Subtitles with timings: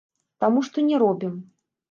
[0.43, 1.39] Таму што не робім.